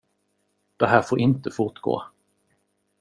Det 0.77 0.87
här 0.87 1.01
får 1.01 1.19
inte 1.19 1.51
fortgå. 1.51 2.03